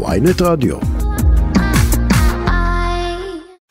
[0.00, 0.76] ויינט רדיו.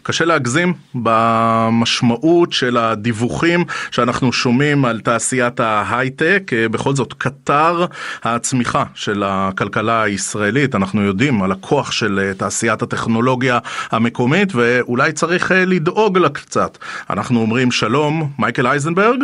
[0.03, 6.51] קשה להגזים במשמעות של הדיווחים שאנחנו שומעים על תעשיית ההייטק.
[6.71, 7.85] בכל זאת, קטר
[8.23, 13.59] הצמיחה של הכלכלה הישראלית, אנחנו יודעים על הכוח של תעשיית הטכנולוגיה
[13.91, 16.77] המקומית, ואולי צריך לדאוג לה קצת.
[17.09, 19.23] אנחנו אומרים שלום, מייקל אייזנברג.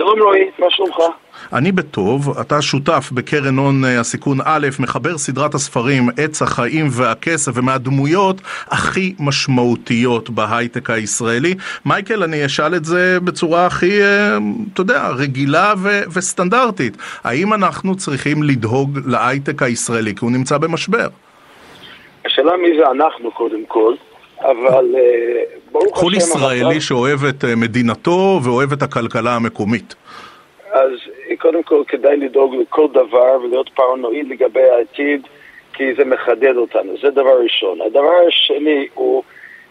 [0.00, 0.96] שלום רועי, מה שלומך?
[1.52, 7.52] אני בטוב, אתה שותף בקרן הון אה, הסיכון א', מחבר סדרת הספרים עץ החיים והכסף
[7.54, 8.36] ומהדמויות
[8.66, 11.54] הכי משמעותיות בהייטק הישראלי.
[11.86, 14.38] מייקל, אני אשאל את זה בצורה הכי, אה,
[14.72, 16.96] אתה יודע, רגילה ו- וסטנדרטית.
[17.24, 21.08] האם אנחנו צריכים לדהוג להייטק הישראלי כי הוא נמצא במשבר?
[22.26, 23.94] השאלה מי זה אנחנו קודם כל.
[24.40, 25.59] אבל אה.
[25.72, 29.94] כל ישראלי שאוהב את מדינתו ואוהב את הכלכלה המקומית.
[30.72, 30.90] אז
[31.38, 35.26] קודם כל כדאי לדאוג לכל דבר ולהיות פרנואיד לגבי העתיד,
[35.72, 37.80] כי זה מחדד אותנו, זה דבר ראשון.
[37.80, 39.22] הדבר השני הוא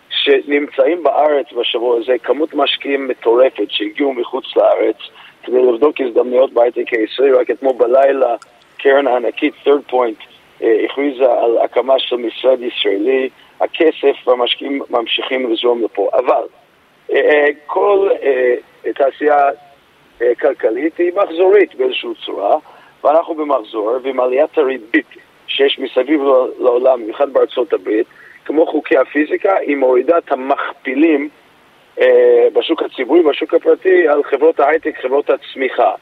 [0.09, 4.97] שנמצאים בארץ בשבוע הזה כמות משקיעים מטורפת שהגיעו מחוץ לארץ
[5.44, 8.36] כדי לבדוק הזדמנויות בהייטק הישראלי, רק אתמול בלילה
[8.78, 10.28] קרן הענקית third point אה,
[10.61, 13.29] הכריזה על הקמה של משרד ישראלי,
[13.61, 16.09] הכסף והמשקיעים ממשיכים לזרום לפה.
[16.13, 16.43] אבל
[17.11, 18.09] אה, אה, כל
[18.95, 19.49] תעשייה
[20.21, 22.57] אה, כלכלית היא מחזורית באיזושהי צורה,
[23.03, 25.07] ואנחנו במחזור, ועם עליית הריבית
[25.47, 26.21] שיש מסביב
[26.59, 28.07] לעולם, במיוחד בארצות הברית,
[28.45, 31.29] כמו חוקי הפיזיקה, היא מורידה את המכפילים
[32.01, 35.94] אה, בשוק הציבורי, בשוק הפרטי, על חברות ההייטק, חברות הצמיחה.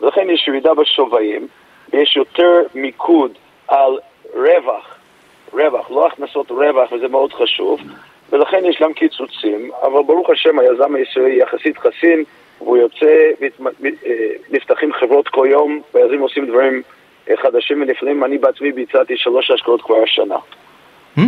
[0.00, 1.46] ולכן יש ירידה בשווים,
[1.92, 3.32] ויש יותר מיקוד
[3.70, 3.98] על
[4.34, 4.96] רווח,
[5.52, 7.80] רווח, לא הכנסות רווח, וזה מאוד חשוב,
[8.32, 12.24] ולכן יש גם קיצוצים, אבל ברוך השם היזם הישראלי יחסית חסין,
[12.60, 13.30] והוא יוצא,
[14.50, 16.82] נפתחים חברות כל יום, ויזמים עושים דברים
[17.30, 18.24] אה, חדשים ונפלאים.
[18.24, 20.36] אני בעצמי ביצעתי שלוש השקעות כבר השנה.
[21.16, 21.20] Hmm.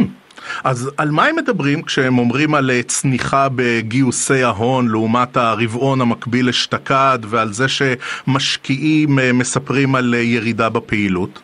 [0.65, 6.49] אז על מה הם מדברים כשהם אומרים על אה, צניחה בגיוסי ההון לעומת הרבעון המקביל
[6.49, 11.41] אשתקד ועל זה שמשקיעים אה, מספרים על ירידה בפעילות?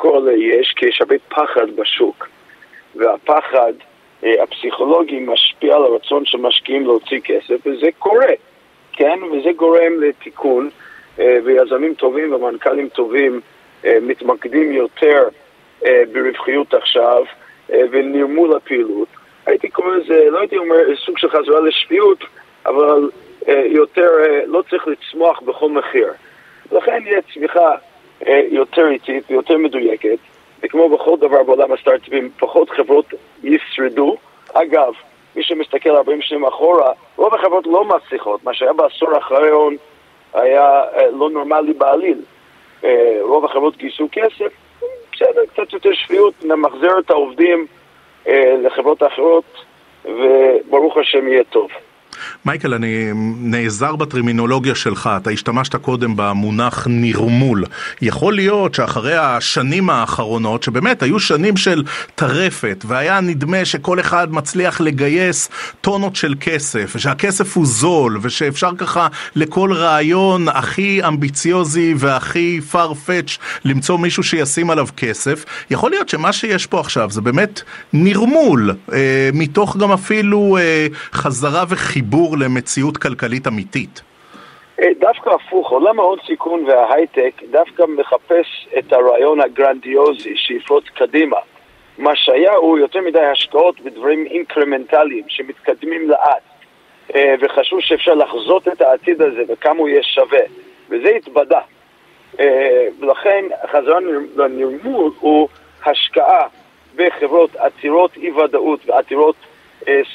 [0.00, 2.28] קודם כל יש, כי יש הרבה פחד בשוק
[2.94, 3.72] והפחד
[4.24, 8.32] אה, הפסיכולוגי משפיע על הרצון של משקיעים להוציא כסף, וזה קורה,
[8.92, 9.18] כן?
[9.22, 10.70] וזה גורם לתיקון,
[11.18, 13.40] אה, ויזמים טובים ומנכ"לים טובים
[13.84, 15.28] אה, מתמקדים יותר
[16.12, 17.22] ברווחיות עכשיו
[17.68, 19.08] ונרמול הפעילות.
[19.46, 22.24] הייתי קורא לזה, לא הייתי אומר סוג של חזרה לשפיות,
[22.66, 23.10] אבל
[23.48, 24.10] יותר,
[24.46, 26.12] לא צריך לצמוח בכל מחיר.
[26.72, 27.74] לכן יהיה צמיחה
[28.50, 30.18] יותר איטית ויותר מדויקת,
[30.62, 34.16] וכמו בכל דבר בעולם הסטארט-אפים, פחות חברות ישרדו.
[34.54, 34.92] אגב,
[35.36, 38.44] מי שמסתכל 40 שנים אחורה, רוב החברות לא מצליחות.
[38.44, 39.76] מה שהיה בעשור האחרון
[40.34, 42.18] היה אה, לא נורמלי בעליל.
[42.84, 44.52] אה, רוב החברות גייסו כסף,
[45.12, 47.66] בסדר, קצת יותר שפיות, נמחזר את העובדים
[48.28, 49.64] אה, לחברות אחרות,
[50.04, 51.70] וברוך השם יהיה טוב.
[52.44, 57.64] מייקל, אני נעזר בטרמינולוגיה שלך, אתה השתמשת קודם במונח נרמול.
[58.02, 61.84] יכול להיות שאחרי השנים האחרונות, שבאמת היו שנים של
[62.14, 65.48] טרפת, והיה נדמה שכל אחד מצליח לגייס
[65.80, 73.98] טונות של כסף, ושהכסף הוא זול, ושאפשר ככה לכל רעיון הכי אמביציוזי והכי farfetch למצוא
[73.98, 77.62] מישהו שישים עליו כסף, יכול להיות שמה שיש פה עכשיו זה באמת
[77.92, 82.29] נרמול, אה, מתוך גם אפילו אה, חזרה וחיבור.
[82.30, 84.02] חיבור למציאות כלכלית אמיתית?
[84.80, 88.46] אה, דווקא הפוך, עולם ההון סיכון וההייטק דווקא מחפש
[88.78, 91.36] את הרעיון הגרנדיוזי שיפרוץ קדימה.
[91.98, 96.42] מה שהיה הוא יותר מדי השקעות בדברים אינקרמנטליים שמתקדמים לאט
[97.14, 100.44] אה, וחשוב שאפשר לחזות את העתיד הזה וכמה הוא יהיה שווה
[100.90, 101.60] וזה התבדה
[102.40, 103.98] אה, ולכן החזרה
[104.36, 105.48] לנרמול הוא
[105.86, 106.46] השקעה
[106.96, 109.49] בחברות עתירות אי ודאות ועתירות אה,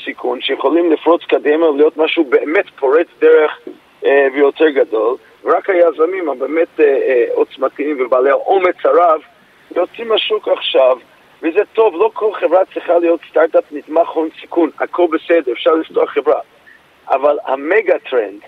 [0.06, 3.60] סיכון שיכולים לפרוץ קדימה ולהיות משהו באמת פורץ דרך
[4.06, 5.16] אה, ויותר גדול.
[5.44, 9.22] ורק היזמים הבאמת אה, אה, עוצמתיים ובעלי האומץ הרב
[9.76, 10.98] יוצאים לשוק עכשיו
[11.42, 16.10] וזה טוב, לא כל חברה צריכה להיות סטארט-אפ נתמך הון סיכון, הכל בסדר, אפשר לפתוח
[16.10, 16.40] חברה.
[17.08, 18.40] אבל המגה טרנד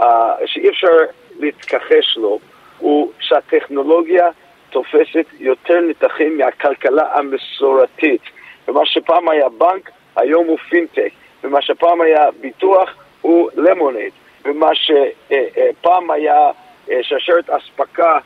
[0.00, 0.96] אה, שאי אפשר
[1.40, 2.38] להתכחש לו
[2.78, 4.28] הוא שהטכנולוגיה
[4.70, 8.22] תופסת יותר נתחים מהכלכלה המסורתית.
[8.68, 11.10] ומה שפעם היה בנק היום הוא פינטק,
[11.44, 14.12] ומה שפעם היה ביטוח הוא למונייד,
[14.44, 16.50] ומה שפעם היה
[16.90, 18.18] אה, שרשרת אספקה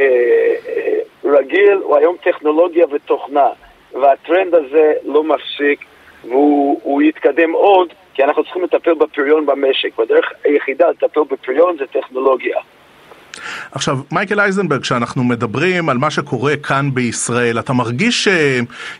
[0.00, 0.06] אה,
[0.68, 3.48] אה, רגיל הוא היום טכנולוגיה ותוכנה,
[3.92, 5.84] והטרנד הזה לא מפסיק
[6.24, 12.58] והוא יתקדם עוד כי אנחנו צריכים לטפל בפריון במשק, והדרך היחידה לטפל בפריון זה טכנולוגיה.
[13.72, 18.28] עכשיו, מייקל אייזנברג, כשאנחנו מדברים על מה שקורה כאן בישראל, אתה מרגיש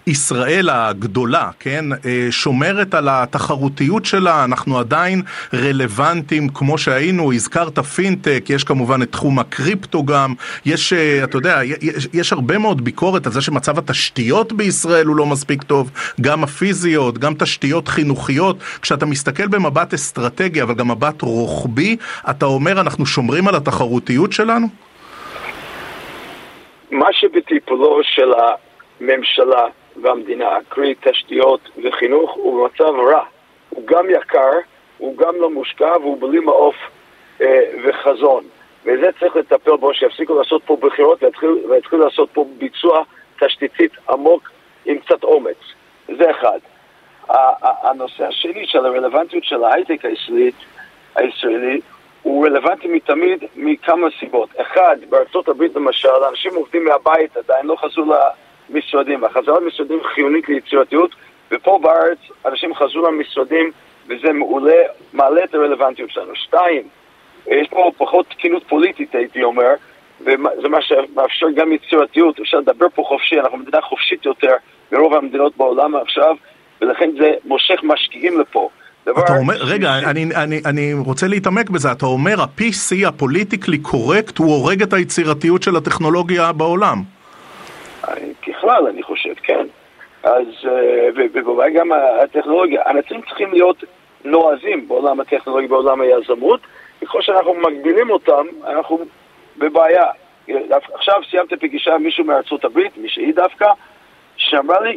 [0.07, 1.85] שישראל הגדולה, כן,
[2.31, 5.23] שומרת על התחרותיות שלה, אנחנו עדיין
[5.55, 10.35] רלוונטיים כמו שהיינו, הזכרת פינטק, יש כמובן את תחום הקריפטו גם,
[10.65, 15.27] יש, אתה יודע, יש, יש הרבה מאוד ביקורת על זה שמצב התשתיות בישראל הוא לא
[15.27, 15.91] מספיק טוב,
[16.21, 21.97] גם הפיזיות, גם תשתיות חינוכיות, כשאתה מסתכל במבט אסטרטגי, אבל גם מבט רוחבי,
[22.31, 24.60] אתה אומר אנחנו שומרים על התחרותיות שלנו?
[26.91, 29.67] מה שבטיפולו של הממשלה
[30.03, 33.25] והמדינה, קרי תשתיות וחינוך, הוא במצב רע.
[33.71, 34.53] הוא גם יקר,
[34.99, 36.77] הוא גם לא מושקע והוא בלי מעוף
[37.41, 38.45] אה, וחזון.
[38.85, 41.23] וזה צריך לטפל בו, שיפסיקו לעשות פה בחירות
[41.69, 43.03] ויתחילו לעשות פה ביצוע
[43.41, 44.51] תשתיתית עמוק
[44.85, 45.57] עם קצת אומץ.
[46.09, 46.59] זה אחד.
[47.63, 50.55] הנושא השני של הרלוונטיות של ההייטק הישראלית,
[51.15, 51.81] הישראלי
[52.23, 54.49] הוא רלוונטי מתמיד מכמה סיבות.
[54.57, 58.15] אחד, בארצות הברית למשל, אנשים עובדים מהבית עדיין, לא חזרו
[58.71, 59.25] למשרדים.
[59.25, 61.15] החזרה למשרדים חיונית ליצירתיות,
[61.51, 63.71] ופה בארץ אנשים חזרו למשרדים
[64.09, 64.83] וזה מעולה,
[65.13, 66.37] מעלה את הרלוונטיות שלנו.
[66.37, 66.83] שתיים,
[67.47, 69.75] יש פה פחות תקינות פוליטית הייתי אומר,
[70.21, 74.55] וזה מה שמאפשר גם יצירתיות, אפשר לדבר פה חופשי, אנחנו מדינה חופשית יותר
[74.93, 76.37] מרוב המדינות בעולם עכשיו,
[76.81, 78.69] ולכן זה מושך משקיעים לפה.
[79.19, 84.55] אתה אומר, רגע, אני, אני, אני רוצה להתעמק בזה, אתה אומר ה-PC הפוליטיקלי קורקט הוא
[84.55, 87.03] הורג את היצירתיות של הטכנולוגיה בעולם.
[88.47, 89.67] ככלל, אני חושב, כן.
[90.23, 91.91] אז, אה, ובוודאי גם
[92.23, 93.85] הטכנולוגיה, אנשים צריכים להיות
[94.25, 96.61] נועזים בעולם הטכנולוגיה, בעולם היזמות,
[97.03, 98.99] ככל שאנחנו מגבילים אותם, אנחנו
[99.59, 100.07] בבעיה.
[100.95, 103.67] עכשיו סיימתי פגישה עם מישהו מארצות הברית, מישהי דווקא,
[104.37, 104.97] שאמרה לי,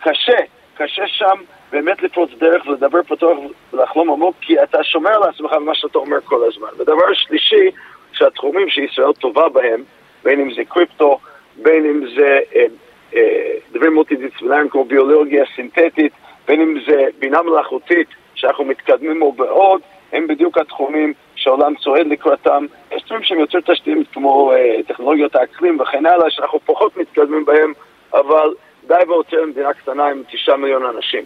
[0.00, 0.38] קשה,
[0.74, 1.40] קשה שם
[1.72, 3.38] באמת לפרוץ דרך ולדבר פתוח
[3.72, 6.68] ולחלום עמוק, כי אתה שומר על עצמך במה שאתה אומר כל הזמן.
[6.78, 7.70] ודבר שלישי,
[8.12, 9.82] שהתחומים שישראל טובה בהם,
[10.24, 11.18] בין אם זה קריפטו,
[11.56, 12.64] בין אם זה אה,
[13.14, 16.12] אה, דברים מולטי-דיסציפלניים כמו ביולוגיה סינתטית,
[16.48, 19.80] בין אם זה בינה מלאכותית, שאנחנו מתקדמים בו בעוד,
[20.12, 22.66] הם בדיוק התחומים שהעולם צועד לקראתם.
[22.92, 27.72] יש תחומים שהם יותר תשתיים כמו אה, טכנולוגיות האקלים וכן הלאה, שאנחנו פחות מתקדמים בהם,
[28.14, 28.54] אבל
[28.86, 31.24] די והותר מדינה קטנה עם תשעה מיליון אנשים.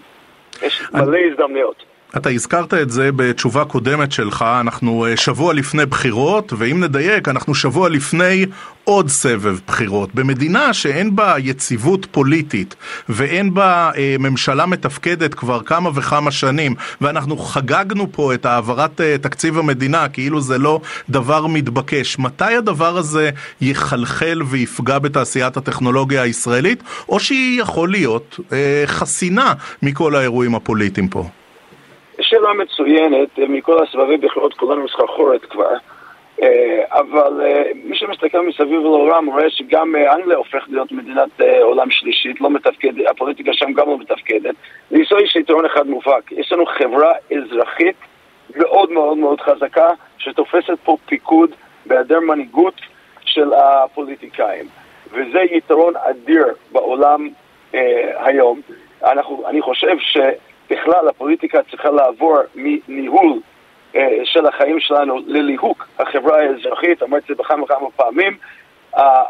[0.62, 1.93] יש מלא הזדמנויות.
[2.16, 7.54] אתה הזכרת את זה בתשובה קודמת שלך, אנחנו אה, שבוע לפני בחירות, ואם נדייק, אנחנו
[7.54, 8.46] שבוע לפני
[8.84, 10.14] עוד סבב בחירות.
[10.14, 12.74] במדינה שאין בה יציבות פוליטית
[13.08, 19.16] ואין בה אה, ממשלה מתפקדת כבר כמה וכמה שנים, ואנחנו חגגנו פה את העברת אה,
[19.18, 23.30] תקציב המדינה כאילו זה לא דבר מתבקש, מתי הדבר הזה
[23.60, 29.52] יחלחל ויפגע בתעשיית הטכנולוגיה הישראלית, או שהיא יכול להיות אה, חסינה
[29.82, 31.28] מכל האירועים הפוליטיים פה?
[32.20, 35.74] שאלה מצוינת, אה, מכל הסבבי בחירות כולנו מסחרחורת כבר,
[36.42, 42.40] אה, אבל אה, מי שמסתכל מסביב לעולם רואה שגם אנגליה הופכת להיות מדינת עולם שלישית,
[42.40, 44.54] לא מתפקדת, הפוליטיקה שם גם לא מתפקדת.
[44.90, 47.96] לישראל יש יתרון אחד מובהק, יש לנו חברה אזרחית
[48.56, 49.88] מאוד מאוד מאוד חזקה,
[50.18, 51.50] שתופסת פה פיקוד
[51.86, 52.80] בהיעדר מנהיגות
[53.24, 54.66] של הפוליטיקאים.
[55.10, 57.28] וזה יתרון אדיר בעולם
[57.74, 58.60] אה, היום.
[59.04, 60.16] אנחנו, אני חושב ש...
[60.70, 63.40] בכלל הפוליטיקה צריכה לעבור מניהול
[63.96, 68.36] אה, של החיים שלנו לליהוק החברה האזרחית, אמרתי את זה בכמה וכמה פעמים,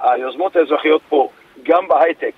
[0.02, 1.28] היוזמות האזרחיות פה,
[1.62, 2.34] גם בהייטק,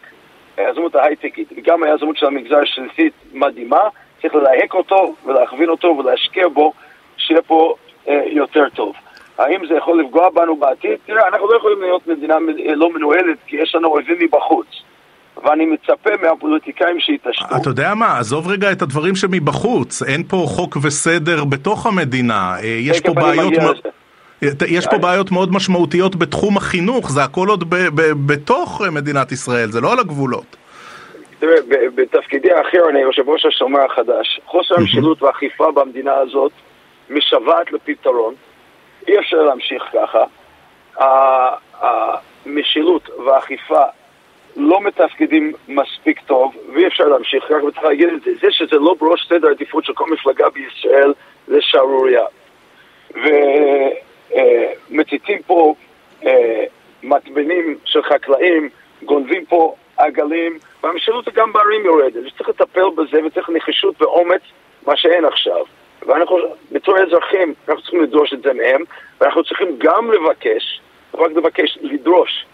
[0.57, 3.81] היזמות ההייטקית וגם היזמות של המגזר השלישית מדהימה,
[4.23, 6.73] צריך ללהק אותו ולהכווין אותו ולהשקיע בו,
[7.17, 7.75] שיהיה פה
[8.09, 8.95] אה, יותר טוב.
[9.39, 10.99] האם זה יכול לפגוע בנו בעתיד?
[11.07, 12.37] תראה, אנחנו לא יכולים להיות מדינה
[12.75, 14.67] לא מנוהלת כי יש לנו אויבים מבחוץ.
[15.45, 17.57] ואני מצפה מהפוליטיקאים שיתעשתו.
[17.57, 22.67] אתה יודע מה, עזוב רגע את הדברים שמבחוץ, אין פה חוק וסדר בתוך המדינה, אה,
[22.67, 23.53] יש פה בעיות...
[24.67, 27.65] יש פה בעיות מאוד משמעותיות בתחום החינוך, זה הכל עוד
[28.27, 30.57] בתוך מדינת ישראל, זה לא על הגבולות.
[31.39, 31.57] תראה,
[31.95, 34.41] בתפקידי האחר אני יושב ראש השומר החדש.
[34.47, 36.53] חוסר המשילות והאכיפה במדינה הזאת
[37.11, 38.35] משוועת לפתרון.
[39.09, 40.25] אי אפשר להמשיך ככה.
[41.81, 43.83] המשילות והאכיפה
[44.57, 48.95] לא מתפקדים מספיק טוב, ואי אפשר להמשיך, רק צריך להגיד את זה, זה שזה לא
[49.01, 51.13] בראש סדר עדיפות של כל מפלגה בישראל,
[51.47, 52.25] זה שערורייה.
[54.91, 55.75] ומציתים פה
[56.27, 56.65] אה,
[57.03, 58.69] מטבנים של חקלאים,
[59.03, 64.43] גונבים פה עגלים, והמשילות גם בערים יורדת, וצריך לטפל בזה וצריך נחישות ואומץ,
[64.87, 65.65] מה שאין עכשיו.
[66.07, 66.37] ואנחנו,
[66.73, 68.83] בתור אזרחים, אנחנו צריכים לדרוש את זה מהם,
[69.21, 70.81] ואנחנו צריכים גם לבקש,
[71.15, 72.47] לא רק לבקש, לדרוש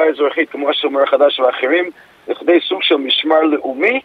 [0.00, 1.90] החברה האזרחית, כמו השומר החדש ואחרים,
[2.28, 4.00] לכדי סוג של משמר לאומי,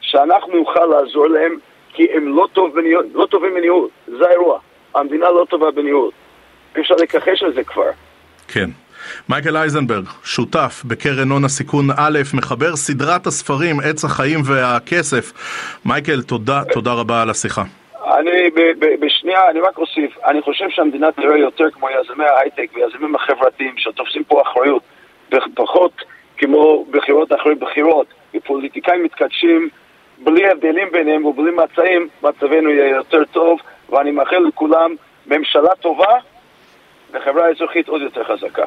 [0.00, 1.56] שאנחנו נוכל לעזור להם,
[1.92, 4.58] כי הם לא, טוב בניהול, לא טובים בניהול, זה האירוע.
[4.94, 6.10] המדינה לא טובה בניהול.
[6.76, 7.90] אי אפשר לכחש על זה כבר.
[8.48, 8.70] כן.
[9.28, 15.32] מייקל אייזנברג, שותף בקרן הון הסיכון א', מחבר סדרת הספרים עץ החיים והכסף.
[15.84, 17.62] מייקל, תודה, תודה רבה על השיחה.
[18.18, 18.50] אני
[19.00, 24.24] בשנייה, אני רק אוסיף, אני חושב שהמדינה תראה יותר כמו יזמי ההייטק ויזמים החברתיים שתופסים
[24.24, 24.82] פה אחריות,
[26.58, 29.68] כמו בחירות אחרי בחירות, ופוליטיקאים מתקדשים
[30.24, 33.58] בלי הבדלים ביניהם ובלי מצעים, מצבנו יהיה יותר טוב,
[33.90, 34.94] ואני מאחל לכולם
[35.26, 36.14] ממשלה טובה
[37.12, 38.64] וחברה אזרחית עוד יותר חזקה.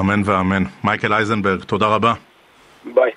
[0.00, 0.62] אמן ואמן.
[0.84, 2.12] מייקל אייזנברג, תודה רבה.
[2.84, 3.10] ביי.